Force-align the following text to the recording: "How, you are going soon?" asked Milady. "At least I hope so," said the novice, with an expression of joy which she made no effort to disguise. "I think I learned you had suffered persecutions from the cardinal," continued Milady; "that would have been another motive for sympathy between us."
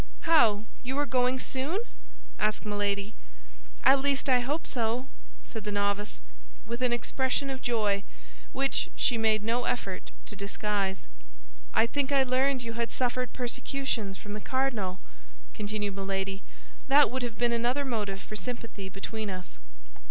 "How, 0.21 0.65
you 0.81 0.97
are 0.97 1.05
going 1.05 1.39
soon?" 1.39 1.79
asked 2.39 2.65
Milady. 2.65 3.13
"At 3.83 4.01
least 4.01 4.29
I 4.29 4.39
hope 4.39 4.65
so," 4.65 5.05
said 5.43 5.63
the 5.63 5.71
novice, 5.71 6.19
with 6.65 6.81
an 6.81 6.91
expression 6.91 7.51
of 7.51 7.61
joy 7.61 8.03
which 8.51 8.89
she 8.95 9.15
made 9.19 9.43
no 9.43 9.65
effort 9.65 10.09
to 10.25 10.35
disguise. 10.35 11.05
"I 11.75 11.85
think 11.85 12.11
I 12.11 12.23
learned 12.23 12.63
you 12.63 12.73
had 12.73 12.91
suffered 12.91 13.31
persecutions 13.31 14.17
from 14.17 14.33
the 14.33 14.41
cardinal," 14.41 14.99
continued 15.53 15.93
Milady; 15.93 16.41
"that 16.87 17.11
would 17.11 17.21
have 17.21 17.37
been 17.37 17.51
another 17.53 17.85
motive 17.85 18.23
for 18.23 18.35
sympathy 18.35 18.89
between 18.89 19.29
us." 19.29 19.59